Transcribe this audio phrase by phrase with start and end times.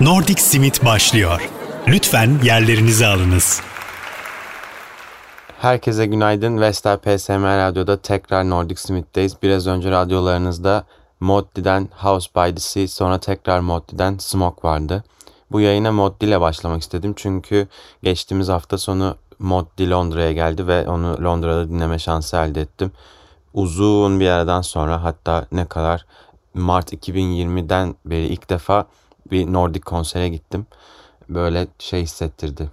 [0.00, 1.50] Nordic Simit başlıyor.
[1.88, 3.60] Lütfen yerlerinizi alınız.
[5.58, 6.60] Herkese günaydın.
[6.60, 9.42] Vestel PSM Radyo'da tekrar Nordic Smith'teyiz.
[9.42, 10.84] Biraz önce radyolarınızda
[11.20, 15.04] Moddi'den House by the Sea sonra tekrar Moddi'den Smoke vardı.
[15.52, 17.68] Bu yayına Moddi ile başlamak istedim çünkü
[18.02, 22.92] geçtiğimiz hafta sonu Moddi Londra'ya geldi ve onu Londra'da dinleme şansı elde ettim.
[23.54, 26.06] Uzun bir aradan sonra hatta ne kadar
[26.54, 28.86] Mart 2020'den beri ilk defa
[29.30, 30.66] bir Nordic konsere gittim.
[31.28, 32.70] Böyle şey hissettirdi.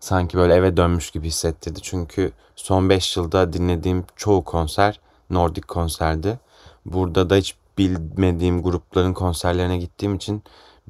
[0.00, 1.78] Sanki böyle eve dönmüş gibi hissettirdi.
[1.82, 6.38] Çünkü son 5 yılda dinlediğim çoğu konser Nordic konserdi.
[6.86, 10.42] Burada da hiç bilmediğim grupların konserlerine gittiğim için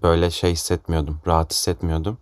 [0.02, 1.20] böyle şey hissetmiyordum.
[1.26, 2.18] Rahat hissetmiyordum.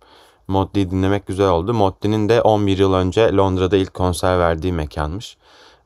[0.47, 1.73] Moddi'yi dinlemek güzel oldu.
[1.73, 5.37] Moddi'nin de 11 yıl önce Londra'da ilk konser verdiği mekanmış.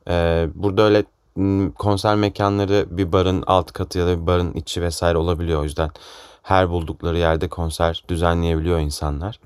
[0.08, 1.04] Ee, burada öyle
[1.78, 5.60] konser mekanları bir barın alt katı ya da bir barın içi vesaire olabiliyor.
[5.60, 5.90] O yüzden
[6.50, 9.40] her buldukları yerde konser düzenleyebiliyor insanlar.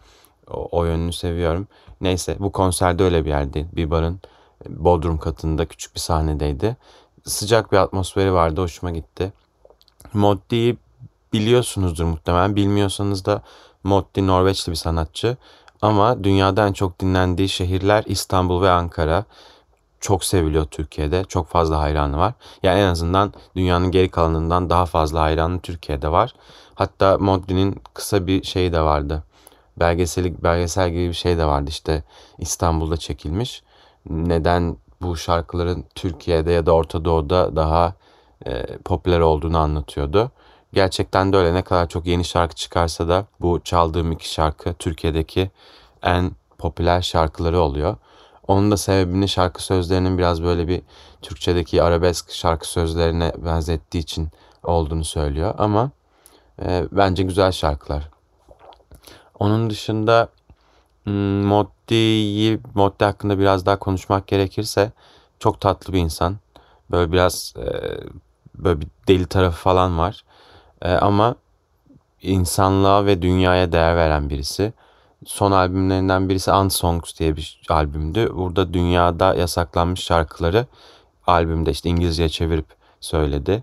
[0.50, 1.68] O, o yönünü seviyorum.
[2.00, 3.66] Neyse bu konserde öyle bir yerde.
[3.76, 4.20] Bir barın
[4.68, 6.76] bodrum katında küçük bir sahnedeydi.
[7.24, 8.60] Sıcak bir atmosferi vardı.
[8.60, 9.32] Hoşuma gitti.
[10.12, 10.76] Moddi'yi
[11.32, 12.56] biliyorsunuzdur muhtemelen.
[12.56, 13.42] Bilmiyorsanız da
[13.84, 15.36] Moddi Norveçli bir sanatçı.
[15.82, 19.24] Ama dünyada en çok dinlendiği şehirler İstanbul ve Ankara.
[20.00, 21.24] Çok seviliyor Türkiye'de.
[21.24, 22.34] Çok fazla hayranı var.
[22.62, 26.34] Yani en azından dünyanın geri kalanından daha fazla hayranı Türkiye'de var.
[26.74, 29.22] Hatta Modri'nin kısa bir şeyi de vardı.
[29.76, 32.02] Belgeselik, belgesel gibi bir şey de vardı işte
[32.38, 33.62] İstanbul'da çekilmiş.
[34.10, 37.94] Neden bu şarkıların Türkiye'de ya da Orta Doğu'da daha
[38.46, 40.30] e, popüler olduğunu anlatıyordu.
[40.72, 45.50] Gerçekten de öyle ne kadar çok yeni şarkı çıkarsa da bu çaldığım iki şarkı Türkiye'deki
[46.02, 47.96] en popüler şarkıları oluyor.
[48.48, 50.82] Onun da sebebini şarkı sözlerinin biraz böyle bir
[51.22, 54.28] Türkçedeki arabesk şarkı sözlerine benzettiği için
[54.62, 55.54] olduğunu söylüyor.
[55.58, 55.90] Ama
[56.62, 58.10] e, bence güzel şarkılar.
[59.38, 60.28] Onun dışında
[61.04, 64.92] hmm, Moddi'yi, Moddi hakkında biraz daha konuşmak gerekirse
[65.38, 66.36] çok tatlı bir insan.
[66.90, 67.66] Böyle biraz e,
[68.54, 70.24] böyle bir deli tarafı falan var.
[70.82, 71.34] E, ama
[72.22, 74.72] insanlığa ve dünyaya değer veren birisi.
[75.26, 78.36] Son albümlerinden birisi Unsongs diye bir albümdü.
[78.36, 80.66] Burada dünyada yasaklanmış şarkıları
[81.26, 82.66] albümde işte İngilizce çevirip
[83.00, 83.62] söyledi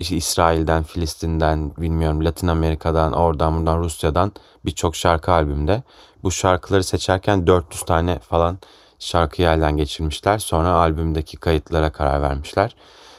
[0.00, 4.32] işte İsrail'den, Filistin'den, bilmiyorum Latin Amerika'dan, oradan buradan Rusya'dan
[4.64, 5.82] birçok şarkı albümde.
[6.22, 8.58] Bu şarkıları seçerken 400 tane falan
[8.98, 10.38] şarkıyı elden geçirmişler.
[10.38, 12.76] Sonra albümdeki kayıtlara karar vermişler.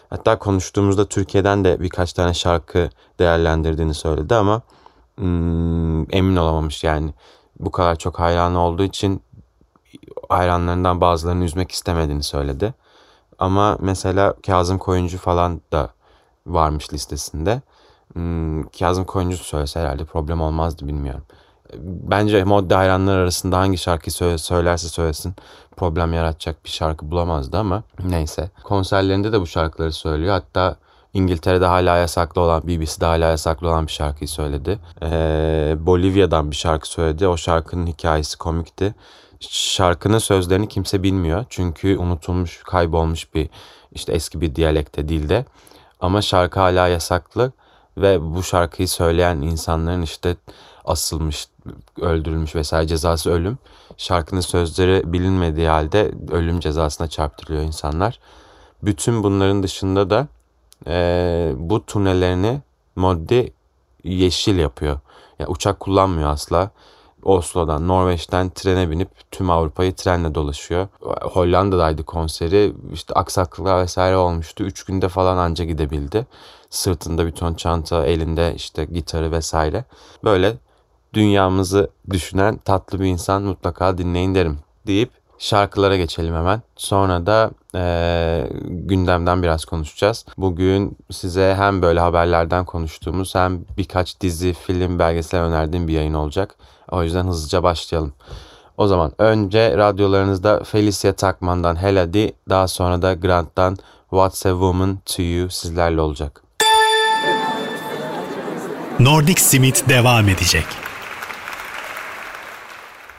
[0.09, 2.89] Hatta konuştuğumuzda Türkiye'den de birkaç tane şarkı
[3.19, 4.61] değerlendirdiğini söyledi ama
[5.15, 7.13] hmm, emin olamamış yani.
[7.59, 9.23] Bu kadar çok hayranı olduğu için
[10.29, 12.73] hayranlarından bazılarını üzmek istemediğini söyledi.
[13.39, 15.89] Ama mesela Kazım Koyuncu falan da
[16.53, 17.61] varmış listesinde.
[18.13, 21.23] Hmm, Kazım Koyuncu söylese herhalde problem olmazdı bilmiyorum.
[21.83, 25.35] Bence modde hayranlar arasında hangi şarkıyı söylerse söylesin
[25.77, 28.49] problem yaratacak bir şarkı bulamazdı ama neyse.
[28.63, 30.33] Konserlerinde de bu şarkıları söylüyor.
[30.33, 30.75] Hatta
[31.13, 34.79] İngiltere'de hala yasaklı olan, BBC'de hala yasaklı olan bir şarkıyı söyledi.
[35.03, 37.27] Ee, Bolivya'dan bir şarkı söyledi.
[37.27, 38.95] O şarkının hikayesi komikti.
[39.49, 41.45] Şarkının sözlerini kimse bilmiyor.
[41.49, 43.49] Çünkü unutulmuş, kaybolmuş bir
[43.91, 45.45] işte eski bir diyalekte, dilde.
[46.01, 47.51] Ama şarkı hala yasaklı
[47.97, 50.35] ve bu şarkıyı söyleyen insanların işte
[50.85, 51.47] asılmış,
[52.01, 53.57] öldürülmüş vesaire cezası ölüm.
[53.97, 58.19] Şarkının sözleri bilinmediği halde ölüm cezasına çarptırılıyor insanlar.
[58.83, 60.27] Bütün bunların dışında da
[60.87, 62.61] e, bu turnelerini
[62.95, 63.53] Moddi
[64.03, 64.99] yeşil yapıyor.
[65.39, 66.71] Yani uçak kullanmıyor asla.
[67.23, 70.87] Oslo'dan, Norveç'ten trene binip tüm Avrupa'yı trenle dolaşıyor.
[71.21, 72.73] Hollanda'daydı konseri.
[72.93, 74.63] İşte aksaklıklar vesaire olmuştu.
[74.63, 76.27] Üç günde falan anca gidebildi.
[76.69, 79.85] Sırtında bir ton çanta, elinde işte gitarı vesaire.
[80.23, 80.57] Böyle
[81.13, 85.09] dünyamızı düşünen tatlı bir insan mutlaka dinleyin derim deyip
[85.41, 86.61] şarkılara geçelim hemen.
[86.75, 90.25] Sonra da e, gündemden biraz konuşacağız.
[90.37, 96.55] Bugün size hem böyle haberlerden konuştuğumuz hem birkaç dizi, film, belgesel önerdiğim bir yayın olacak.
[96.91, 98.13] O yüzden hızlıca başlayalım.
[98.77, 103.77] O zaman önce radyolarınızda Felicia Takman'dan Heladi, daha sonra da Grant'tan
[104.09, 106.43] What's a Woman to You sizlerle olacak.
[108.99, 110.65] Nordic Simit devam edecek.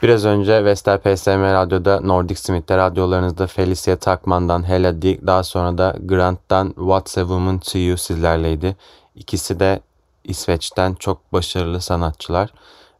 [0.03, 5.95] Biraz önce Vestel PSM Radyo'da Nordic Smith'te radyolarınızda Felicia Takman'dan Hella Dick daha sonra da
[5.99, 8.75] Grant'tan What's a Woman to You sizlerleydi.
[9.15, 9.79] İkisi de
[10.23, 12.49] İsveç'ten çok başarılı sanatçılar.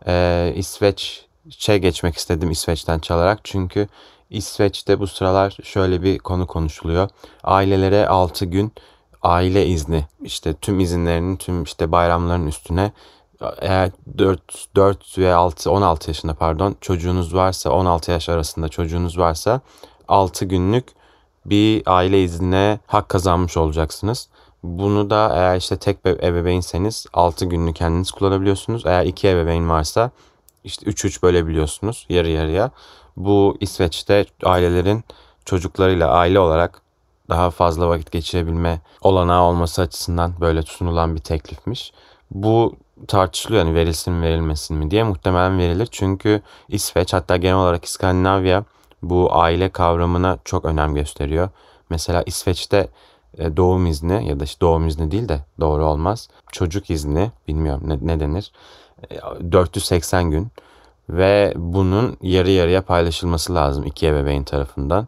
[0.07, 3.87] Ee, İsveç'e geçmek istedim İsveç'ten çalarak çünkü
[4.29, 7.09] İsveç'te bu sıralar şöyle bir konu konuşuluyor.
[7.43, 8.73] Ailelere 6 gün
[9.21, 12.91] aile izni işte tüm izinlerinin tüm işte bayramların üstüne
[13.61, 19.61] eğer 4, 4 ve 6, 16 yaşında pardon çocuğunuz varsa 16 yaş arasında çocuğunuz varsa
[20.07, 20.87] 6 günlük
[21.45, 24.29] bir aile iznine hak kazanmış olacaksınız.
[24.63, 28.85] Bunu da eğer işte tek ebeveynseniz 6 günlük kendiniz kullanabiliyorsunuz.
[28.85, 30.11] Eğer iki ebeveyn varsa
[30.63, 32.71] işte 3-3 bölebiliyorsunuz yarı yarıya.
[33.17, 35.03] Bu İsveç'te ailelerin
[35.45, 36.81] çocuklarıyla aile olarak
[37.29, 41.93] daha fazla vakit geçirebilme olanağı olması açısından böyle sunulan bir teklifmiş.
[42.31, 42.75] Bu
[43.07, 45.87] tartışılıyor yani verilsin mi verilmesin mi diye muhtemelen verilir.
[45.91, 48.63] Çünkü İsveç hatta genel olarak İskandinavya
[49.01, 51.49] bu aile kavramına çok önem gösteriyor.
[51.89, 52.87] Mesela İsveç'te
[53.37, 56.29] doğum izni ya da işte doğum izni değil de doğru olmaz.
[56.51, 58.51] Çocuk izni bilmiyorum ne, ne denir.
[59.51, 60.47] 480 e, gün
[61.09, 65.07] ve bunun yarı yarıya paylaşılması lazım iki ebeveyn tarafından.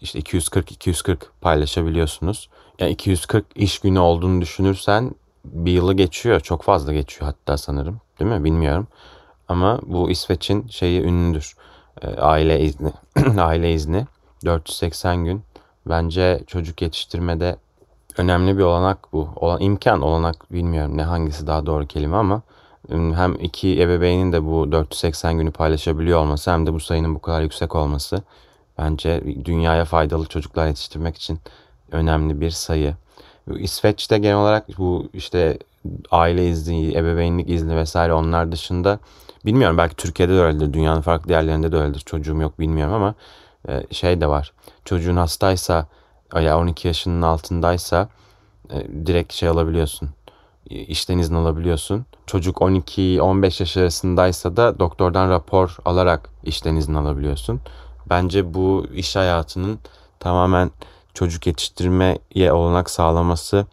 [0.00, 2.48] İşte 240-240 paylaşabiliyorsunuz.
[2.78, 5.14] Yani 240 iş günü olduğunu düşünürsen
[5.44, 6.40] bir yılı geçiyor.
[6.40, 8.00] Çok fazla geçiyor hatta sanırım.
[8.20, 8.44] Değil mi?
[8.44, 8.86] Bilmiyorum.
[9.48, 11.56] Ama bu İsveç'in şeyi ünlüdür.
[12.02, 12.92] E, aile izni.
[13.40, 14.06] aile izni.
[14.44, 15.42] 480 gün.
[15.86, 17.56] Bence çocuk yetiştirmede
[18.16, 19.28] önemli bir olanak bu.
[19.36, 22.42] Olan imkan olanak bilmiyorum ne hangisi daha doğru kelime ama
[22.90, 27.42] hem iki ebeveynin de bu 480 günü paylaşabiliyor olması hem de bu sayının bu kadar
[27.42, 28.22] yüksek olması
[28.78, 31.38] bence dünyaya faydalı çocuklar yetiştirmek için
[31.92, 32.94] önemli bir sayı.
[33.56, 35.58] İsveç'te genel olarak bu işte
[36.10, 38.98] aile izni, ebeveynlik izni vesaire onlar dışında
[39.46, 42.00] bilmiyorum belki Türkiye'de de öyledir, dünyanın farklı yerlerinde de öyledir.
[42.00, 43.14] Çocuğum yok bilmiyorum ama
[43.90, 44.52] şey de var.
[44.84, 45.86] Çocuğun hastaysa
[46.40, 48.08] ya 12 yaşının altındaysa
[48.70, 50.10] e, direkt şey alabiliyorsun.
[50.70, 52.06] İşten izin alabiliyorsun.
[52.26, 57.60] Çocuk 12-15 yaş arasındaysa da doktordan rapor alarak işten izin alabiliyorsun.
[58.10, 59.78] Bence bu iş hayatının
[60.20, 60.70] tamamen
[61.14, 63.66] çocuk yetiştirmeye olanak sağlaması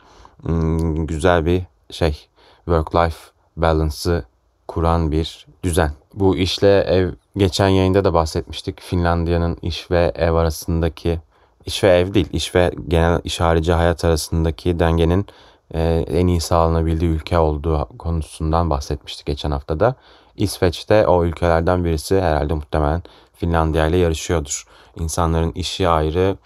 [0.96, 2.28] güzel bir şey.
[2.66, 4.24] Work-life balance'ı
[4.70, 5.92] kuran bir düzen.
[6.14, 8.82] Bu işle ev geçen yayında da bahsetmiştik.
[8.82, 11.20] Finlandiya'nın iş ve ev arasındaki
[11.66, 15.26] iş ve ev değil, iş ve genel iş harici hayat arasındaki dengenin
[15.74, 19.96] e, en iyi sağlanabildiği ülke olduğu konusundan bahsetmiştik geçen haftada.
[20.36, 24.66] İsveç'te o ülkelerden birisi herhalde muhtemelen Finlandiya ile yarışıyordur.
[25.00, 26.38] İnsanların işi ayrı,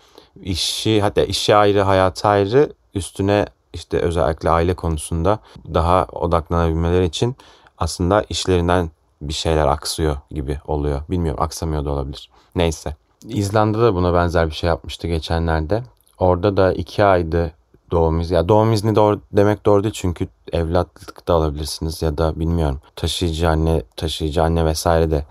[0.41, 5.39] işi hatta işi ayrı, hayatı ayrı üstüne işte özellikle aile konusunda
[5.73, 7.35] daha odaklanabilmeleri için
[7.83, 8.91] aslında işlerinden
[9.21, 11.01] bir şeyler aksıyor gibi oluyor.
[11.09, 12.29] Bilmiyorum aksamıyor da olabilir.
[12.55, 12.95] Neyse.
[13.27, 15.83] İzlanda'da da buna benzer bir şey yapmıştı geçenlerde.
[16.19, 17.51] Orada da iki aydı
[17.91, 18.35] doğum izni.
[18.35, 23.49] Ya doğum izni doğru demek doğru değil çünkü evlatlık da alabilirsiniz ya da bilmiyorum taşıyıcı
[23.49, 25.25] anne, taşıyıcı anne vesaire de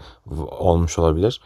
[0.59, 1.41] olmuş olabilir.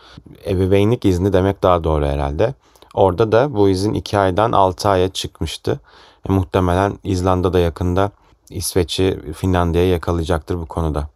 [0.47, 2.55] Ebeveynlik izni demek daha doğru herhalde.
[2.95, 5.81] Orada da bu izin 2 aydan 6 aya çıkmıştı.
[6.29, 8.11] E, muhtemelen İzlanda'da yakında
[8.51, 11.09] İsveç'i Finlandiya'ya yakalayacaktır bu konuda.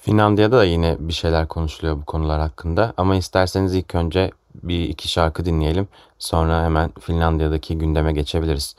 [0.00, 4.30] Finlandiya'da da yine bir şeyler konuşuluyor bu konular hakkında ama isterseniz ilk önce
[4.62, 5.88] bir iki şarkı dinleyelim.
[6.18, 8.76] Sonra hemen Finlandiya'daki gündeme geçebiliriz.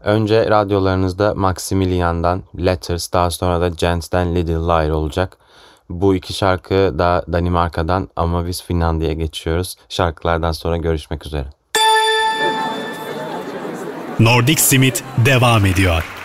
[0.00, 5.36] Önce radyolarınızda Maximilian'dan Letters, daha sonra da Gents'ten Little Liar olacak.
[5.90, 9.76] Bu iki şarkı da Danimarka'dan ama biz Finlandiya'ya geçiyoruz.
[9.88, 11.46] Şarkılardan sonra görüşmek üzere.
[14.20, 16.17] Nordic Simit devam ediyor.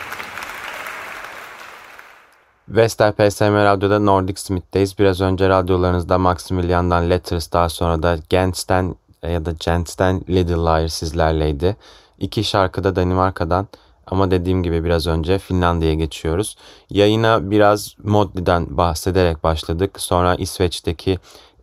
[2.70, 5.00] Vestel PSM Radyo'da Nordic Smith'teyiz.
[5.00, 11.76] Biraz önce radyolarınızda Maximilian'dan Letters daha sonra da Gents'ten ya da Gents'ten Little Liar sizlerleydi.
[12.20, 13.68] İki şarkı da Danimarka'dan
[14.08, 16.58] ama dediğim gibi biraz önce Finlandiya'ya geçiyoruz.
[16.90, 20.00] Yayına biraz Modli'den bahsederek başladık.
[20.02, 21.20] Sonra İsveç'teki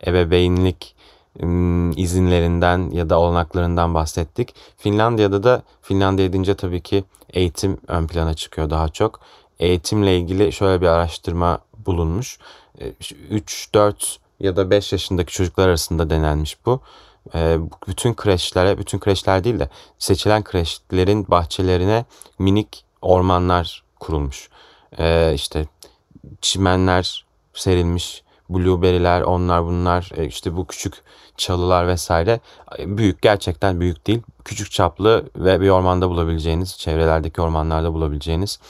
[0.07, 0.97] ebeveynlik
[1.97, 4.55] izinlerinden ya da olanaklarından bahsettik.
[4.77, 9.21] Finlandiya'da da Finlandiya deyince tabii ki eğitim ön plana çıkıyor daha çok.
[9.61, 12.39] Eğitimle ilgili şöyle bir araştırma bulunmuş.
[13.31, 16.81] 3, 4 ya da 5 yaşındaki çocuklar arasında denenmiş bu.
[17.89, 22.05] Bütün kreşlere, bütün kreşler değil de seçilen kreşlerin bahçelerine
[22.39, 24.49] minik ormanlar kurulmuş.
[25.35, 25.67] İşte
[26.41, 27.25] çimenler
[27.55, 30.95] serilmiş, blueberry'ler, onlar bunlar, işte bu küçük
[31.37, 32.41] çalılar vesaire
[32.79, 34.23] büyük gerçekten büyük değil.
[34.45, 38.61] Küçük çaplı ve bir ormanda bulabileceğiniz, çevrelerdeki ormanlarda bulabileceğiniz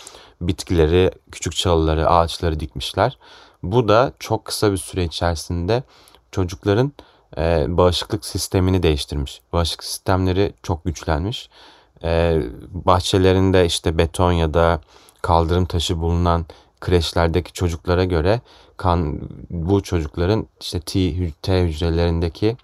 [0.40, 3.18] bitkileri, küçük çalıları, ağaçları dikmişler.
[3.62, 5.82] Bu da çok kısa bir süre içerisinde
[6.32, 6.92] çocukların
[7.38, 9.40] e, bağışıklık sistemini değiştirmiş.
[9.52, 11.50] Bağışıklık sistemleri çok güçlenmiş.
[12.04, 14.80] E, bahçelerinde işte beton ya da
[15.23, 16.47] kaldırım taşı bulunan
[16.80, 18.40] kreşlerdeki çocuklara göre
[18.76, 19.20] kan
[19.50, 22.56] bu çocukların işte T, T hücrelerindeki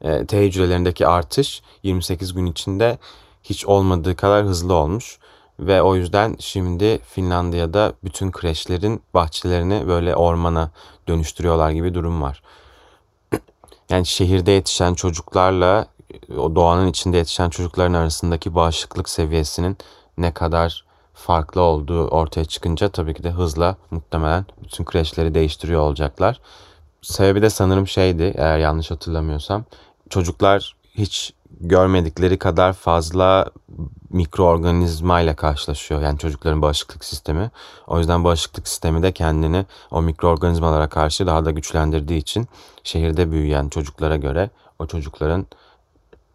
[0.00, 2.98] e, T hücrelerindeki artış 28 gün içinde
[3.42, 5.18] hiç olmadığı kadar hızlı olmuş.
[5.60, 10.70] Ve o yüzden şimdi Finlandiya'da bütün kreşlerin bahçelerini böyle ormana
[11.08, 12.42] dönüştürüyorlar gibi durum var.
[13.90, 15.86] Yani şehirde yetişen çocuklarla
[16.38, 19.76] o doğanın içinde yetişen çocukların arasındaki bağışıklık seviyesinin
[20.18, 20.84] ne kadar
[21.14, 26.40] farklı olduğu ortaya çıkınca tabii ki de hızla muhtemelen bütün kreşleri değiştiriyor olacaklar.
[27.02, 29.64] Sebebi de sanırım şeydi eğer yanlış hatırlamıyorsam.
[30.10, 33.50] Çocuklar hiç görmedikleri kadar fazla
[34.10, 36.02] mikroorganizma ile karşılaşıyor.
[36.02, 37.50] Yani çocukların bağışıklık sistemi.
[37.86, 42.48] O yüzden bağışıklık sistemi de kendini o mikroorganizmalara karşı daha da güçlendirdiği için
[42.84, 45.46] şehirde büyüyen çocuklara göre o çocukların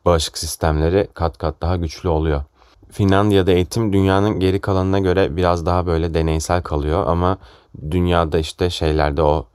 [0.05, 2.43] bağışıklık sistemleri kat kat daha güçlü oluyor.
[2.91, 7.37] Finlandiya'da eğitim dünyanın geri kalanına göre biraz daha böyle deneysel kalıyor ama
[7.91, 9.45] dünyada işte şeylerde o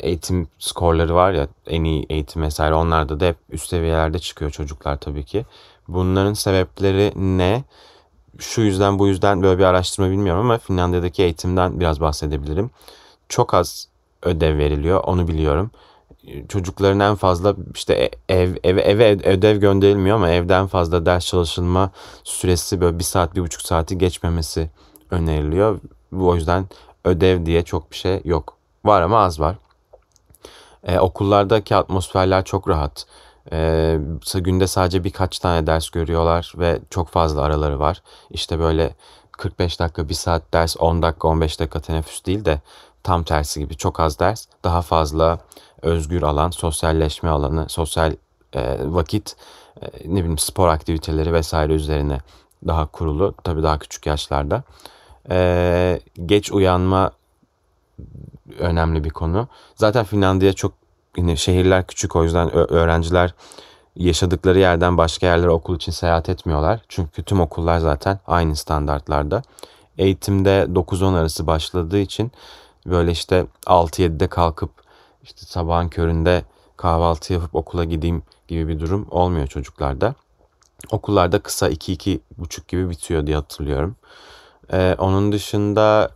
[0.00, 4.96] eğitim skorları var ya en iyi eğitim vesaire onlarda da hep üst seviyelerde çıkıyor çocuklar
[4.96, 5.46] tabii ki.
[5.88, 7.64] Bunların sebepleri ne?
[8.38, 12.70] Şu yüzden bu yüzden böyle bir araştırma bilmiyorum ama Finlandiya'daki eğitimden biraz bahsedebilirim.
[13.28, 13.88] Çok az
[14.22, 15.70] ödev veriliyor onu biliyorum.
[16.48, 21.90] Çocukların en fazla işte e, ev, eve, eve ödev gönderilmiyor ama evden fazla ders çalışılma
[22.24, 24.70] süresi böyle bir saat bir buçuk saati geçmemesi
[25.10, 25.80] öneriliyor.
[26.12, 26.66] Bu o yüzden
[27.04, 28.56] ödev diye çok bir şey yok.
[28.84, 29.56] Var ama az var.
[30.84, 33.06] Ee, okullardaki atmosferler çok rahat.
[33.52, 33.98] Ee,
[34.34, 38.02] günde sadece birkaç tane ders görüyorlar ve çok fazla araları var.
[38.30, 38.94] İşte böyle
[39.32, 42.60] 45 dakika, bir saat ders, 10 dakika, 15 dakika teneffüs değil de
[43.02, 45.38] tam tersi gibi çok az ders, daha fazla
[45.82, 48.12] özgür alan, sosyalleşme alanı, sosyal
[48.52, 49.36] e, vakit,
[49.82, 52.18] e, ne bileyim spor aktiviteleri vesaire üzerine
[52.66, 53.34] daha kurulu.
[53.44, 54.62] Tabii daha küçük yaşlarda.
[55.30, 57.12] E, geç uyanma
[58.58, 59.48] önemli bir konu.
[59.74, 60.72] Zaten Finlandiya çok
[61.16, 63.34] yine şehirler küçük o yüzden öğrenciler
[63.96, 66.80] yaşadıkları yerden başka yerlere okul için seyahat etmiyorlar.
[66.88, 69.42] Çünkü tüm okullar zaten aynı standartlarda.
[69.98, 72.32] Eğitimde 9-10 arası başladığı için
[72.86, 74.70] böyle işte 6-7'de kalkıp
[75.22, 76.44] işte sabahın köründe
[76.76, 80.14] kahvaltı yapıp okula gideyim gibi bir durum olmuyor çocuklarda.
[80.90, 83.96] Okullarda kısa 2-2,5 gibi bitiyor diye hatırlıyorum.
[84.72, 86.10] Ee, onun dışında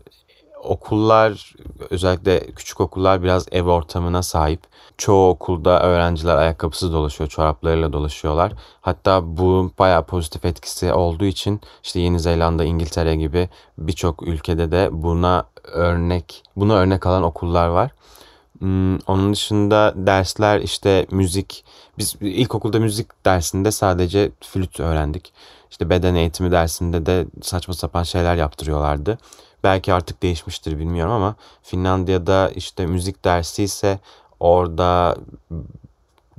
[0.65, 1.55] okullar
[1.91, 4.61] özellikle küçük okullar biraz ev ortamına sahip.
[4.99, 8.53] Çoğu okulda öğrenciler ayakkabısız dolaşıyor, çoraplarıyla dolaşıyorlar.
[8.81, 14.89] Hatta bu bayağı pozitif etkisi olduğu için işte Yeni Zelanda, İngiltere gibi birçok ülkede de
[14.93, 17.91] buna örnek, buna örnek alan okullar var.
[18.59, 21.65] Hmm, onun dışında dersler işte müzik.
[21.99, 25.33] Biz ilkokulda müzik dersinde sadece flüt öğrendik.
[25.71, 29.19] İşte beden eğitimi dersinde de saçma sapan şeyler yaptırıyorlardı.
[29.65, 33.99] Belki artık değişmiştir bilmiyorum ama Finlandiya'da işte müzik dersi ise
[34.41, 35.17] orada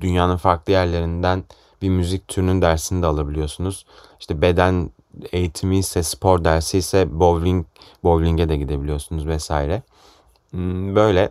[0.02, 1.44] dünyanın farklı yerlerinden
[1.82, 3.86] bir müzik türünün dersini de alabiliyorsunuz.
[4.20, 4.90] İşte beden
[5.32, 7.66] eğitimi ise spor dersi ise bowling
[8.04, 9.84] bowling'e de gidebiliyorsunuz vesaire.
[10.52, 11.30] Hmm, böyle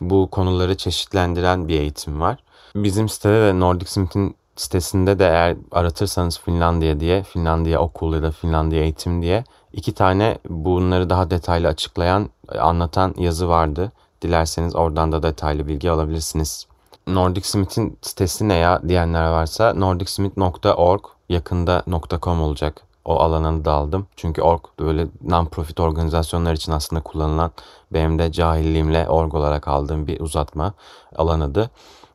[0.00, 2.38] bu konuları çeşitlendiren bir eğitim var.
[2.74, 8.30] Bizim sitede de Nordic Smith'in sitesinde de eğer aratırsanız Finlandiya diye, Finlandiya okul ya da
[8.30, 9.44] Finlandiya eğitim diye
[9.76, 13.92] iki tane bunları daha detaylı açıklayan, anlatan yazı vardı.
[14.22, 16.66] Dilerseniz oradan da detaylı bilgi alabilirsiniz.
[17.06, 21.84] Nordic Smith'in sitesi ne ya diyenler varsa nordicsmith.org yakında
[22.22, 22.82] .com olacak.
[23.04, 24.06] O alanını da aldım.
[24.16, 27.50] Çünkü org böyle non-profit organizasyonlar için aslında kullanılan
[27.92, 30.72] benim de cahilliğimle org olarak aldığım bir uzatma
[31.16, 31.70] alanıdı.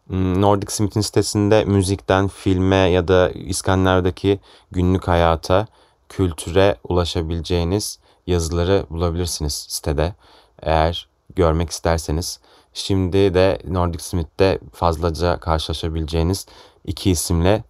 [0.08, 4.40] Hmm, Nordic Smith'in sitesinde müzikten filme ya da İskandinav'daki
[4.72, 5.68] günlük hayata,
[6.12, 10.14] kültüre ulaşabileceğiniz yazıları bulabilirsiniz sitede.
[10.62, 12.40] Eğer görmek isterseniz.
[12.74, 16.46] Şimdi de Nordic Smith'te fazlaca karşılaşabileceğiniz
[16.86, 17.64] iki isimle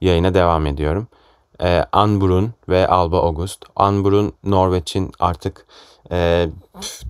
[0.00, 1.08] yayına devam ediyorum.
[1.60, 3.64] Ee, Anburun ve Alba August.
[3.76, 5.66] Anburun Norveç'in artık
[6.12, 6.48] e,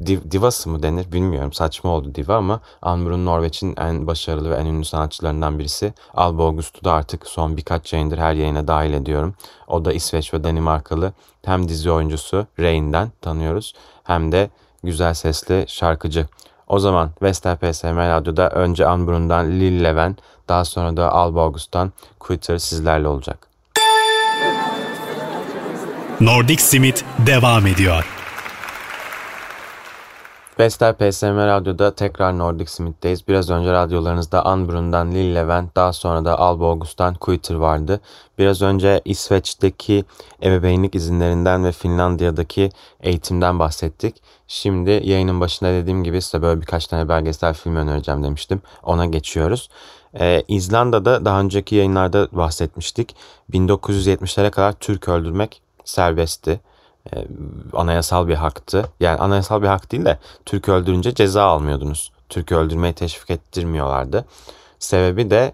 [0.07, 1.53] div, divası mı denir bilmiyorum.
[1.53, 5.95] Saçma oldu diva ama Anburun Norveç'in en başarılı ve en ünlü sanatçılarından birisi.
[6.15, 9.35] Alba August'u da artık son birkaç yayındır her yayına dahil ediyorum.
[9.69, 11.13] O da İsveç ve Danimarkalı
[11.45, 13.75] hem dizi oyuncusu Rain'den tanıyoruz
[14.05, 14.51] hem de
[14.83, 16.27] güzel sesli şarkıcı.
[16.69, 20.17] O zaman Vestel PSM Radyo'da önce Anburun'dan Lil Leven,
[20.49, 23.49] daha sonra da Alba August'tan Quitter sizlerle olacak.
[26.21, 28.14] Nordic Simit devam ediyor.
[30.59, 33.29] Vestel PSM Radyo'da tekrar Nordic Smith'teyiz.
[33.29, 38.01] Biraz önce radyolarınızda Anbrun'dan Lil Levent, daha sonra da Alba August'tan Quitter vardı.
[38.39, 40.05] Biraz önce İsveç'teki
[40.43, 42.71] ebeveynlik izinlerinden ve Finlandiya'daki
[43.01, 44.17] eğitimden bahsettik.
[44.49, 48.63] Şimdi yayının başında dediğim gibi size böyle birkaç tane belgesel film önereceğim demiştim.
[48.83, 49.69] Ona geçiyoruz.
[50.21, 53.17] Ee, İzlanda'da daha önceki yayınlarda bahsetmiştik.
[53.53, 56.61] 1970'lere kadar Türk öldürmek serbestti.
[57.13, 57.27] E,
[57.73, 58.89] anayasal bir haktı.
[59.01, 62.13] Yani anayasal bir hak değil de Türk öldürünce ceza almıyordunuz.
[62.29, 64.25] Türk öldürmeyi teşvik ettirmiyorlardı.
[64.79, 65.53] Sebebi de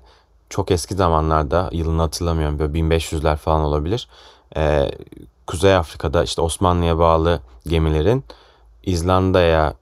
[0.51, 4.09] çok eski zamanlarda yılını hatırlamıyorum böyle 1500'ler falan olabilir.
[4.57, 4.91] Ee,
[5.47, 8.25] Kuzey Afrika'da işte Osmanlı'ya bağlı gemilerin
[8.83, 9.75] İzlanda'ya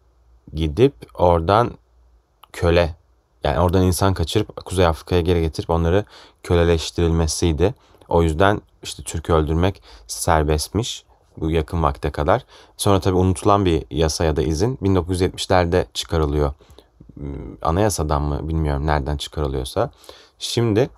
[0.55, 1.71] gidip oradan
[2.53, 2.95] köle
[3.45, 6.05] yani oradan insan kaçırıp Kuzey Afrika'ya geri getirip onları
[6.43, 7.75] köleleştirilmesiydi.
[8.09, 11.05] O yüzden işte Türk öldürmek serbestmiş
[11.41, 12.45] bu yakın vakte kadar.
[12.77, 16.53] Sonra tabii unutulan bir yasa ya da izin 1970'lerde çıkarılıyor.
[17.15, 19.91] Hmm, anayasadan mı bilmiyorum nereden çıkarılıyorsa.
[20.39, 20.91] Şimdi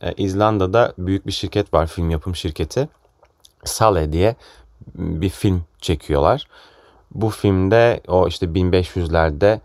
[0.00, 2.88] e, İzlanda'da büyük bir şirket var film yapım şirketi.
[3.64, 4.36] Sale diye
[4.94, 6.48] bir film çekiyorlar.
[7.14, 9.60] Bu filmde o işte 1500'lerde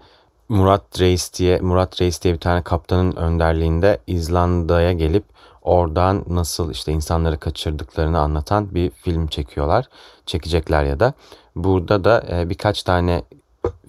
[0.50, 5.24] Murat Reis diye Murat Reis diye bir tane kaptanın önderliğinde İzlanda'ya gelip
[5.68, 9.86] oradan nasıl işte insanları kaçırdıklarını anlatan bir film çekiyorlar.
[10.26, 11.14] Çekecekler ya da.
[11.56, 13.24] Burada da e, birkaç tane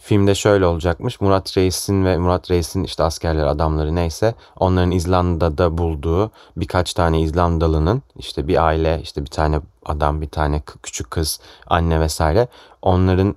[0.00, 1.20] filmde şöyle olacakmış.
[1.20, 8.02] Murat Reis'in ve Murat Reis'in işte askerler adamları neyse onların İzlanda'da bulduğu birkaç tane İzlandalı'nın
[8.16, 12.48] işte bir aile işte bir tane adam bir tane küçük kız anne vesaire
[12.82, 13.36] onların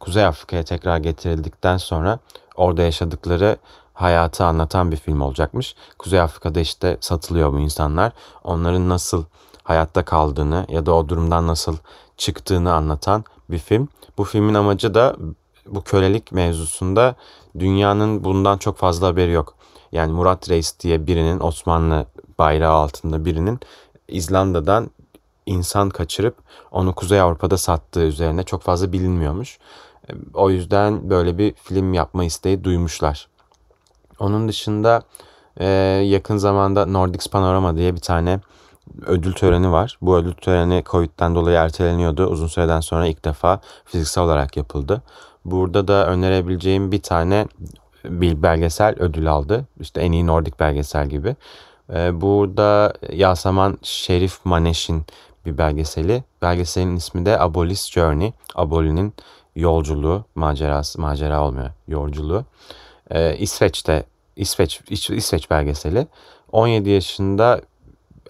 [0.00, 2.18] Kuzey Afrika'ya tekrar getirildikten sonra
[2.56, 3.56] orada yaşadıkları
[3.98, 5.74] hayatı anlatan bir film olacakmış.
[5.98, 8.12] Kuzey Afrika'da işte satılıyor bu insanlar.
[8.44, 9.24] Onların nasıl
[9.62, 11.76] hayatta kaldığını ya da o durumdan nasıl
[12.16, 13.88] çıktığını anlatan bir film.
[14.18, 15.16] Bu filmin amacı da
[15.66, 17.14] bu kölelik mevzusunda
[17.58, 19.54] dünyanın bundan çok fazla haberi yok.
[19.92, 22.06] Yani Murat Reis diye birinin Osmanlı
[22.38, 23.60] bayrağı altında birinin
[24.08, 24.90] İzlanda'dan
[25.46, 26.36] insan kaçırıp
[26.70, 29.58] onu Kuzey Avrupa'da sattığı üzerine çok fazla bilinmiyormuş.
[30.34, 33.28] O yüzden böyle bir film yapma isteği duymuşlar.
[34.18, 35.02] Onun dışında
[35.60, 35.66] e,
[36.04, 38.40] yakın zamanda Nordics Panorama diye bir tane
[39.06, 39.98] ödül töreni var.
[40.02, 42.26] Bu ödül töreni Covid'den dolayı erteleniyordu.
[42.26, 45.02] Uzun süreden sonra ilk defa fiziksel olarak yapıldı.
[45.44, 47.46] Burada da önerebileceğim bir tane
[48.04, 49.64] bir belgesel ödül aldı.
[49.80, 51.36] İşte en iyi Nordik belgesel gibi.
[51.92, 55.04] Ee, burada Yasaman Şerif Maneş'in
[55.46, 56.24] bir belgeseli.
[56.42, 58.32] Belgeselin ismi de Abolis Journey.
[58.54, 59.14] Aboli'nin
[59.56, 62.44] yolculuğu, macerası, macera olmuyor, yolculuğu.
[63.10, 64.04] Ee, İsveç'te,
[64.36, 66.06] İsveç, İsveç belgeseli.
[66.52, 67.60] 17 yaşında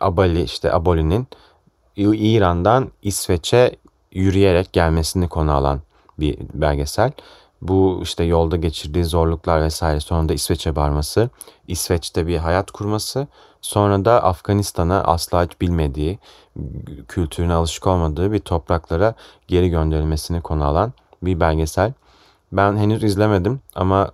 [0.00, 1.26] Abali işte Aboli'nin
[1.96, 3.76] İran'dan İsveç'e
[4.12, 5.80] yürüyerek gelmesini konu alan
[6.18, 7.12] bir belgesel.
[7.62, 11.30] Bu işte yolda geçirdiği zorluklar vesaire sonunda İsveç'e varması,
[11.68, 13.26] İsveç'te bir hayat kurması,
[13.60, 16.18] sonra da Afganistan'a asla hiç bilmediği,
[17.08, 19.14] kültürüne alışık olmadığı bir topraklara
[19.48, 21.92] geri gönderilmesini konu alan bir belgesel.
[22.52, 24.10] Ben henüz izlemedim ama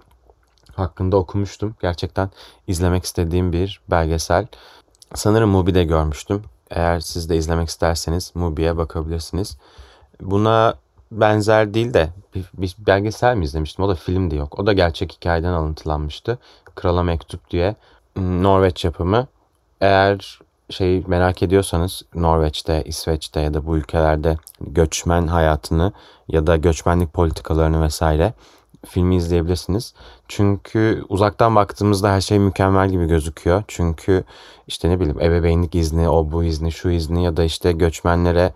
[0.78, 1.76] hakkında okumuştum.
[1.82, 2.30] Gerçekten
[2.66, 4.46] izlemek istediğim bir belgesel.
[5.14, 6.42] Sanırım Mubi'de görmüştüm.
[6.70, 9.58] Eğer siz de izlemek isterseniz Mubi'ye bakabilirsiniz.
[10.20, 10.74] Buna
[11.12, 13.84] benzer değil de bir, bir belgesel mi izlemiştim?
[13.84, 14.58] O da film de yok.
[14.58, 16.38] O da gerçek hikayeden alıntılanmıştı.
[16.74, 17.74] Krala Mektup diye
[18.16, 19.26] Norveç yapımı.
[19.80, 20.38] Eğer
[20.70, 25.92] şey merak ediyorsanız Norveç'te, İsveç'te ya da bu ülkelerde göçmen hayatını
[26.28, 28.32] ya da göçmenlik politikalarını vesaire
[28.84, 29.94] filmi izleyebilirsiniz.
[30.28, 33.62] Çünkü uzaktan baktığımızda her şey mükemmel gibi gözüküyor.
[33.68, 34.24] Çünkü
[34.66, 38.52] işte ne bileyim ebeveynlik izni, o bu izni, şu izni ya da işte göçmenlere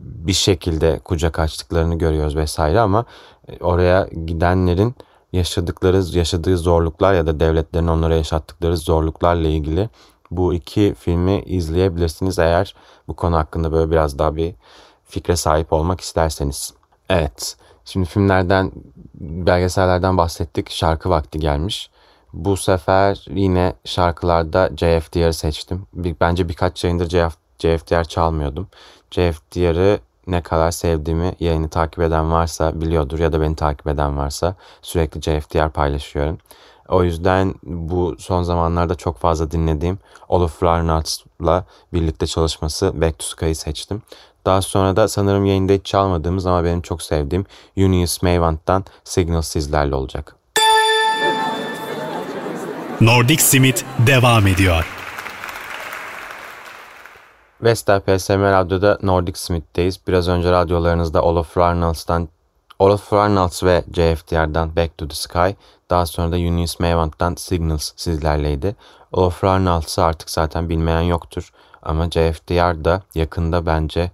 [0.00, 3.04] bir şekilde kucak açtıklarını görüyoruz vesaire ama
[3.48, 4.94] e, oraya gidenlerin
[5.32, 9.88] yaşadıkları yaşadığı zorluklar ya da devletlerin onlara yaşattıkları zorluklarla ilgili
[10.30, 12.74] bu iki filmi izleyebilirsiniz eğer
[13.08, 14.54] bu konu hakkında böyle biraz daha bir
[15.04, 16.74] fikre sahip olmak isterseniz.
[17.08, 17.56] Evet.
[17.88, 18.72] Şimdi filmlerden,
[19.20, 20.70] belgesellerden bahsettik.
[20.70, 21.90] Şarkı vakti gelmiş.
[22.32, 25.86] Bu sefer yine şarkılarda JFDR'ı seçtim.
[25.94, 28.68] Bence birkaç yayındır JF, JFDR çalmıyordum.
[29.10, 34.54] JFDR'ı ne kadar sevdiğimi yayını takip eden varsa biliyordur ya da beni takip eden varsa
[34.82, 36.38] sürekli JFDR paylaşıyorum.
[36.88, 39.98] O yüzden bu son zamanlarda çok fazla dinlediğim
[40.28, 44.02] Olaf Larnartz'la birlikte çalışması Back to Sky'ı seçtim.
[44.48, 47.44] Daha sonra da sanırım yayında hiç çalmadığımız ama benim çok sevdiğim
[47.76, 50.36] Unius Mavant'tan Signal sizlerle olacak.
[53.00, 54.86] Nordic Simit devam ediyor.
[57.62, 60.00] Vestel PSM Radyo'da Nordic Smith'teyiz.
[60.06, 62.28] Biraz önce radyolarınızda Olaf Arnolds'tan
[62.78, 65.48] Olaf Arnolds ve JFDR'dan Back to the Sky,
[65.90, 68.76] daha sonra da Unius Mavant'tan Signals sizlerleydi.
[69.12, 71.52] Olaf Arnolds'ı artık zaten bilmeyen yoktur.
[71.82, 74.10] Ama JFDR da yakında bence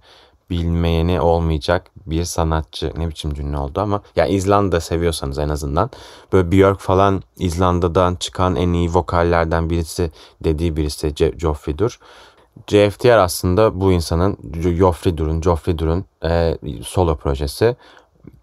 [0.49, 2.93] bilmeyeni olmayacak bir sanatçı.
[2.97, 5.89] Ne biçim cümle oldu ama ya İzlanda seviyorsanız en azından
[6.33, 10.11] böyle Björk falan İzlanda'dan çıkan en iyi vokallerden birisi
[10.43, 11.99] dediği birisi Joffrey'dur.
[12.67, 14.37] CFTR aslında bu insanın
[14.77, 17.75] Joffrey Dur'un, Joffrey Dur'un e, solo projesi.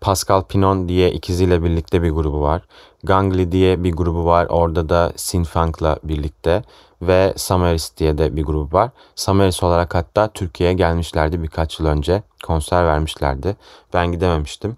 [0.01, 2.63] Pascal Pinon diye ikiziyle birlikte bir grubu var.
[3.05, 4.47] Gangli diye bir grubu var.
[4.51, 6.63] Orada da Sinfunk'la birlikte
[7.03, 8.91] ve Samaris diye de bir grubu var.
[9.15, 12.23] Samaris olarak hatta Türkiye'ye gelmişlerdi birkaç yıl önce.
[12.45, 13.57] Konser vermişlerdi.
[13.95, 14.77] Ben gidememiştim.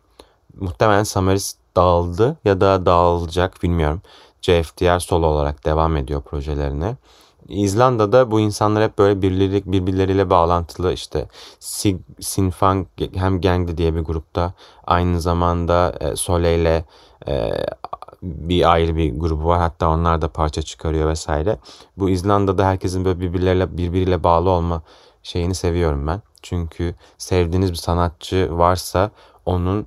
[0.60, 4.02] Muhtemelen Samaris dağıldı ya da dağılacak bilmiyorum.
[4.42, 6.96] CFDR solo olarak devam ediyor projelerine.
[7.48, 11.28] İzlanda'da bu insanlar hep böyle birbirleri, birbirleriyle bağlantılı işte
[11.60, 14.52] Sig, Sinfang hem Gang'di diye bir grupta
[14.86, 16.84] aynı zamanda e, Soleil'le
[17.28, 17.52] e,
[18.22, 19.58] bir ayrı bir grubu var.
[19.58, 21.58] Hatta onlar da parça çıkarıyor vesaire.
[21.96, 24.82] Bu İzlanda'da herkesin böyle birbirleriyle birbiriyle bağlı olma
[25.22, 26.22] şeyini seviyorum ben.
[26.42, 29.10] Çünkü sevdiğiniz bir sanatçı varsa
[29.46, 29.86] onun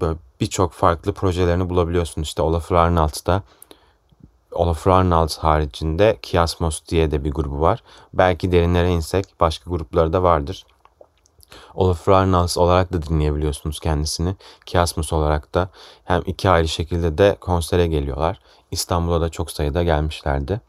[0.00, 2.28] böyle birçok farklı projelerini bulabiliyorsunuz.
[2.28, 3.42] İşte Olafur Arnalt'ta
[4.52, 7.82] Olaf Arnold haricinde Kiasmos diye de bir grubu var.
[8.14, 10.66] Belki derinlere insek başka grupları da vardır.
[11.74, 14.36] Olaf Arnold olarak da dinleyebiliyorsunuz kendisini.
[14.66, 15.68] Kiasmos olarak da
[16.04, 18.40] hem iki ayrı şekilde de konsere geliyorlar.
[18.70, 20.60] İstanbul'a da çok sayıda gelmişlerdi.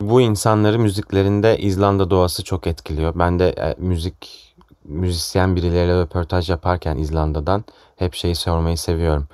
[0.00, 3.12] Bu insanları müziklerinde İzlanda doğası çok etkiliyor.
[3.16, 4.48] Ben de e, müzik
[4.84, 7.64] müzisyen birileriyle röportaj yaparken İzlanda'dan
[7.96, 9.28] hep şeyi sormayı seviyorum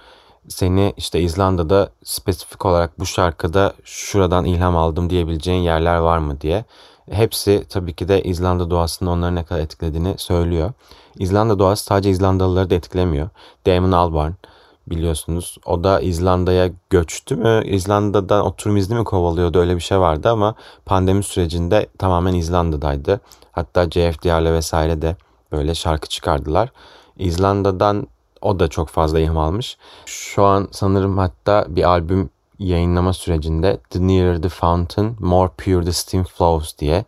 [0.48, 6.64] seni işte İzlanda'da spesifik olarak bu şarkıda şuradan ilham aldım diyebileceğin yerler var mı diye.
[7.10, 10.72] Hepsi tabii ki de İzlanda doğasının onları ne kadar etkilediğini söylüyor.
[11.18, 13.28] İzlanda doğası sadece İzlandalıları da etkilemiyor.
[13.66, 14.32] Damon Albarn
[14.86, 15.58] biliyorsunuz.
[15.66, 17.62] O da İzlanda'ya göçtü mü?
[17.64, 19.58] İzlanda'dan oturum izni mi kovalıyordu?
[19.58, 20.54] Öyle bir şey vardı ama
[20.84, 23.20] pandemi sürecinde tamamen İzlanda'daydı.
[23.52, 25.16] Hatta CFDR'le vesaire de
[25.52, 26.72] böyle şarkı çıkardılar.
[27.18, 28.06] İzlanda'dan
[28.44, 29.76] o da çok fazla ilham almış.
[30.06, 35.92] Şu an sanırım hatta bir albüm yayınlama sürecinde The Nearer the Fountain, More Pure the
[35.92, 37.04] Steam Flows diye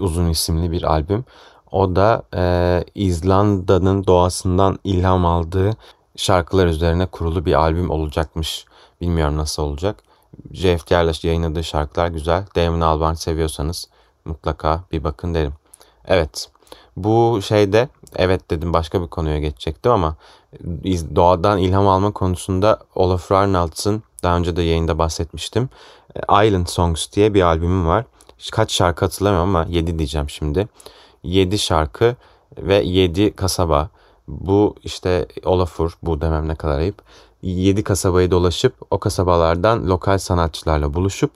[0.00, 1.24] uzun isimli bir albüm.
[1.70, 5.70] O da e, İzlanda'nın doğasından ilham aldığı
[6.16, 8.66] şarkılar üzerine kurulu bir albüm olacakmış.
[9.00, 9.96] Bilmiyorum nasıl olacak.
[10.52, 12.44] JFDR'la yayınladığı şarkılar güzel.
[12.56, 13.88] Damon Albarn seviyorsanız
[14.24, 15.52] mutlaka bir bakın derim.
[16.06, 16.50] Evet.
[16.96, 20.16] Bu şeyde evet dedim başka bir konuya geçecektim ama
[21.16, 25.68] doğadan ilham alma konusunda Olaf Arnalds'ın daha önce de yayında bahsetmiştim.
[26.16, 28.04] E, Island Songs diye bir albümüm var.
[28.52, 30.68] Kaç şarkı hatırlamıyorum ama 7 diyeceğim şimdi.
[31.22, 32.16] 7 şarkı
[32.58, 33.88] ve 7 kasaba.
[34.28, 37.02] Bu işte Olafur, bu demem ne kadar ayıp.
[37.42, 41.30] 7 kasabayı dolaşıp o kasabalardan lokal sanatçılarla buluşup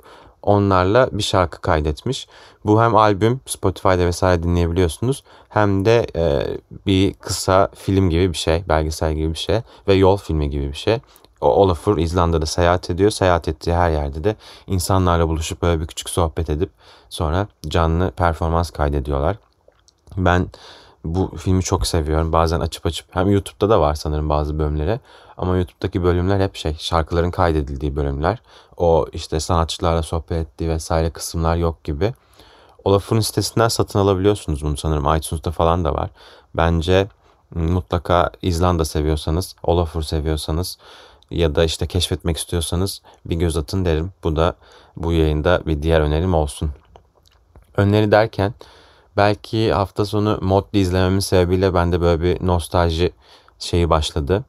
[0.48, 2.28] onlarla bir şarkı kaydetmiş.
[2.64, 6.46] Bu hem albüm Spotify'da vesaire dinleyebiliyorsunuz hem de e,
[6.86, 10.76] bir kısa film gibi bir şey, belgesel gibi bir şey ve yol filmi gibi bir
[10.76, 10.98] şey.
[11.40, 13.10] O Olafur İzlanda'da seyahat ediyor.
[13.10, 16.70] Seyahat ettiği her yerde de insanlarla buluşup böyle bir küçük sohbet edip
[17.10, 19.36] sonra canlı performans kaydediyorlar.
[20.16, 20.46] Ben
[21.04, 22.32] bu filmi çok seviyorum.
[22.32, 25.00] Bazen açıp açıp hem YouTube'da da var sanırım bazı bölümleri.
[25.36, 28.42] Ama YouTube'daki bölümler hep şey şarkıların kaydedildiği bölümler.
[28.76, 32.14] O işte sanatçılarla sohbet ettiği vesaire kısımlar yok gibi.
[32.84, 35.16] Olaf'ın sitesinden satın alabiliyorsunuz bunu sanırım.
[35.16, 36.10] iTunes'da falan da var.
[36.54, 37.08] Bence
[37.54, 40.78] mutlaka İzlanda seviyorsanız, Olafur seviyorsanız
[41.30, 44.12] ya da işte keşfetmek istiyorsanız bir göz atın derim.
[44.24, 44.54] Bu da
[44.96, 46.70] bu yayında bir diğer önerim olsun.
[47.76, 48.54] Öneri derken
[49.18, 53.12] belki hafta sonu Modli izlememin sebebiyle bende böyle bir nostalji
[53.58, 54.44] şeyi başladı.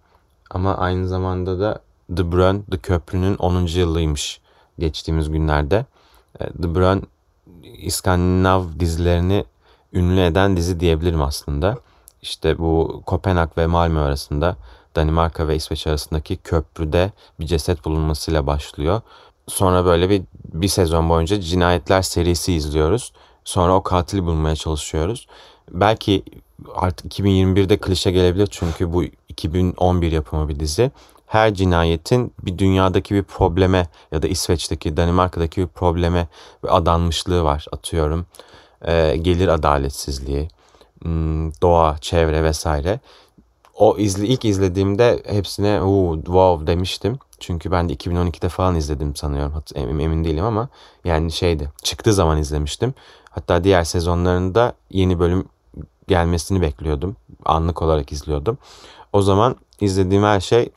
[0.49, 1.79] Ama aynı zamanda da
[2.15, 3.65] The Brön, The Köprü'nün 10.
[3.65, 4.41] yılıymış
[4.79, 5.85] geçtiğimiz günlerde.
[6.39, 7.03] E, The Brön
[7.63, 9.45] İskandinav dizilerini
[9.93, 11.77] ünlü eden dizi diyebilirim aslında.
[12.21, 14.55] İşte bu Kopenhag ve Malmö arasında
[14.95, 19.01] Danimarka ve İsveç arasındaki köprüde bir ceset bulunmasıyla başlıyor.
[19.47, 20.21] Sonra böyle bir,
[20.53, 23.13] bir sezon boyunca cinayetler serisi izliyoruz.
[23.49, 25.27] Sonra o katili bulmaya çalışıyoruz.
[25.71, 26.23] Belki
[26.75, 30.91] artık 2021'de klişe gelebilir çünkü bu 2011 yapımı bir dizi.
[31.27, 36.27] Her cinayetin bir dünyadaki bir probleme ya da İsveç'teki, Danimarka'daki bir probleme
[36.63, 38.25] ve adanmışlığı var atıyorum.
[38.81, 40.47] E, gelir adaletsizliği,
[41.01, 42.99] hmm, doğa, çevre vesaire.
[43.73, 45.79] O izle, ilk izlediğimde hepsine
[46.25, 47.19] wow demiştim.
[47.39, 49.63] Çünkü ben de 2012'de falan izledim sanıyorum.
[49.75, 50.69] Emin değilim ama
[51.05, 51.71] yani şeydi.
[51.83, 52.93] Çıktığı zaman izlemiştim.
[53.39, 55.45] Hatta diğer sezonlarında yeni bölüm
[56.07, 57.15] gelmesini bekliyordum.
[57.45, 58.57] Anlık olarak izliyordum.
[59.13, 60.69] O zaman izlediğim her şey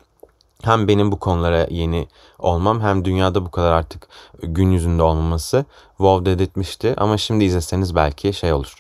[0.63, 4.09] hem benim bu konulara yeni olmam hem dünyada bu kadar artık
[4.43, 5.65] gün yüzünde olmaması
[5.97, 6.95] WoW dedirtmişti.
[6.97, 8.75] Ama şimdi izleseniz belki şey olur.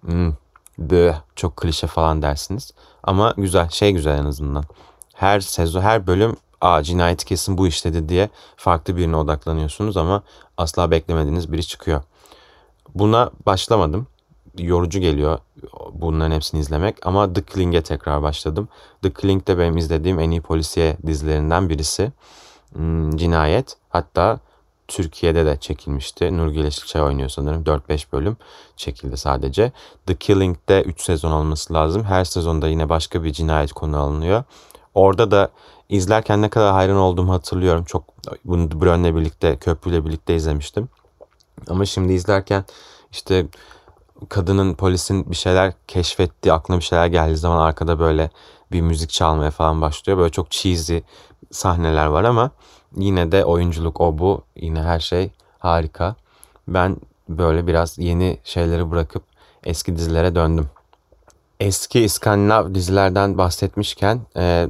[0.00, 0.32] Hmm,
[0.78, 2.72] böh, çok klişe falan dersiniz.
[3.02, 4.64] Ama güzel, şey güzel en azından.
[5.14, 10.22] Her sezon, her bölüm aa cinayeti kesin bu işledi diye farklı birine odaklanıyorsunuz ama
[10.56, 12.02] asla beklemediğiniz biri çıkıyor.
[12.94, 14.06] Buna başlamadım.
[14.58, 15.38] yorucu geliyor
[15.92, 17.06] bunların hepsini izlemek.
[17.06, 18.68] Ama The Killing'e tekrar başladım.
[19.02, 22.12] The Killing de benim izlediğim en iyi polisiye dizilerinden birisi.
[22.72, 23.76] Hmm, cinayet.
[23.88, 24.40] Hatta
[24.88, 26.36] Türkiye'de de çekilmişti.
[26.36, 27.62] Nurgül Yeşilçay oynuyor sanırım.
[27.62, 28.36] 4-5 bölüm
[28.76, 29.72] çekildi sadece.
[30.06, 32.04] The Killing'de 3 sezon olması lazım.
[32.04, 34.44] Her sezonda yine başka bir cinayet konu alınıyor.
[34.94, 35.48] Orada da
[35.88, 37.84] izlerken ne kadar hayran olduğumu hatırlıyorum.
[37.84, 38.04] Çok
[38.44, 40.88] bunu Brön'le birlikte, Köprü'yle birlikte izlemiştim.
[41.68, 42.64] Ama şimdi izlerken
[43.12, 43.46] işte
[44.28, 48.30] kadının polisin bir şeyler keşfettiği, aklına bir şeyler geldiği zaman arkada böyle
[48.72, 50.18] bir müzik çalmaya falan başlıyor.
[50.18, 50.98] Böyle çok cheesy
[51.50, 52.50] sahneler var ama
[52.96, 54.42] yine de oyunculuk o bu.
[54.56, 56.16] Yine her şey harika.
[56.68, 56.96] Ben
[57.28, 59.22] böyle biraz yeni şeyleri bırakıp
[59.64, 60.66] eski dizilere döndüm.
[61.60, 64.68] Eski İskandinav dizilerden bahsetmişken e,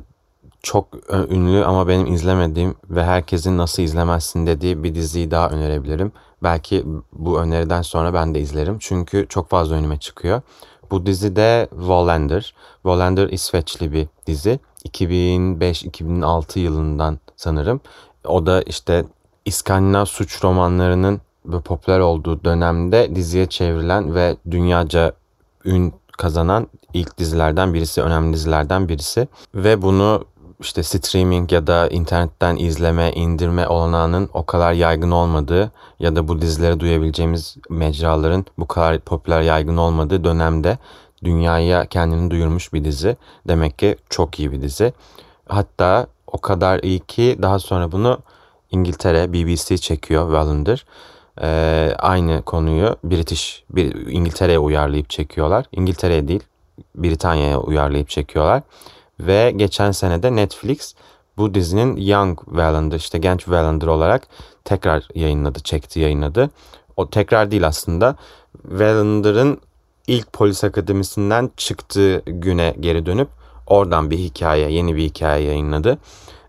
[0.62, 0.86] çok
[1.30, 6.12] ünlü ama benim izlemediğim ve herkesin nasıl izlemezsin dediği bir diziyi daha önerebilirim.
[6.42, 8.76] Belki bu öneriden sonra ben de izlerim.
[8.80, 10.42] Çünkü çok fazla önüme çıkıyor.
[10.90, 12.54] Bu dizi de Wallander.
[12.74, 14.60] Wallander İsveçli bir dizi.
[14.88, 17.80] 2005-2006 yılından sanırım.
[18.24, 19.04] O da işte
[19.44, 21.20] İskandinav suç romanlarının
[21.64, 25.12] popüler olduğu dönemde diziye çevrilen ve dünyaca
[25.64, 29.28] ün kazanan ilk dizilerden birisi, önemli dizilerden birisi.
[29.54, 30.24] Ve bunu
[30.60, 36.40] işte streaming ya da internetten izleme, indirme olanağının o kadar yaygın olmadığı ya da bu
[36.40, 40.78] dizileri duyabileceğimiz mecraların bu kadar popüler yaygın olmadığı dönemde
[41.24, 43.16] dünyaya kendini duyurmuş bir dizi.
[43.48, 44.92] Demek ki çok iyi bir dizi.
[45.48, 48.18] Hatta o kadar iyi ki daha sonra bunu
[48.70, 50.84] İngiltere, BBC çekiyor Wallander.
[51.42, 55.66] Ee, aynı konuyu British, bir, İngiltere'ye uyarlayıp çekiyorlar.
[55.72, 56.42] İngiltere'ye değil,
[56.94, 58.62] Britanya'ya uyarlayıp çekiyorlar.
[59.20, 60.94] Ve geçen sene de Netflix
[61.36, 64.28] bu dizinin Young Wallander işte genç Wallander olarak
[64.64, 66.50] tekrar yayınladı, çekti yayınladı.
[66.96, 68.16] O tekrar değil aslında.
[68.62, 69.60] Wallander'ın
[70.06, 73.28] ilk polis akademisinden çıktığı güne geri dönüp
[73.66, 75.98] oradan bir hikaye, yeni bir hikaye yayınladı.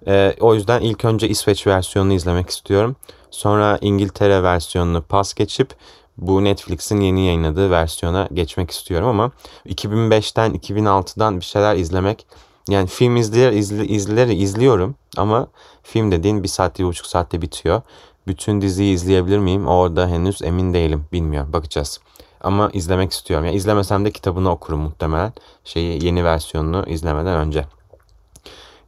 [0.07, 2.95] Ee, o yüzden ilk önce İsveç versiyonunu izlemek istiyorum.
[3.31, 5.75] Sonra İngiltere versiyonunu pas geçip
[6.17, 9.31] bu Netflix'in yeni yayınladığı versiyona geçmek istiyorum ama
[9.65, 12.25] 2005'ten 2006'dan bir şeyler izlemek
[12.69, 15.47] yani film izler, izle, izler, izliyorum ama
[15.83, 17.81] film dediğin bir saat, bir buçuk saatte bitiyor.
[18.27, 19.67] Bütün diziyi izleyebilir miyim?
[19.67, 21.05] Orada henüz emin değilim.
[21.11, 21.53] Bilmiyorum.
[21.53, 21.99] Bakacağız.
[22.41, 23.45] Ama izlemek istiyorum.
[23.45, 25.33] Yani izlemesem de kitabını okurum muhtemelen.
[25.63, 27.65] Şeyi yeni versiyonunu izlemeden önce.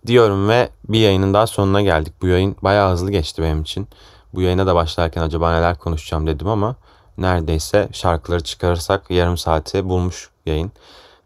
[0.08, 2.14] Diyorum ve bir yayının daha sonuna geldik.
[2.22, 3.88] Bu yayın bayağı hızlı geçti benim için.
[4.34, 6.76] Bu yayına da başlarken acaba neler konuşacağım dedim ama
[7.18, 10.72] neredeyse şarkıları çıkarırsak yarım saati bulmuş yayın.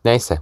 [0.06, 0.39] Neyse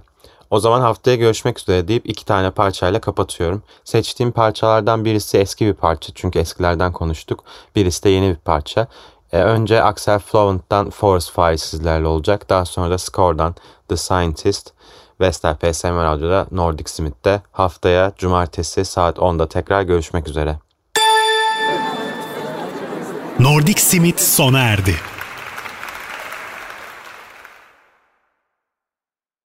[0.54, 3.62] o zaman haftaya görüşmek üzere deyip iki tane parçayla kapatıyorum.
[3.84, 7.44] Seçtiğim parçalardan birisi eski bir parça çünkü eskilerden konuştuk.
[7.76, 8.86] Birisi de yeni bir parça.
[9.32, 12.48] Ee, önce Axel Flowant'tan Forest Fire sizlerle olacak.
[12.50, 13.54] Daha sonra da Score'dan
[13.88, 14.72] The Scientist.
[15.20, 20.58] Vestel PSM Radyo'da Nordic Smith'te haftaya cumartesi saat 10'da tekrar görüşmek üzere.
[23.40, 24.94] Nordic Smith sona erdi.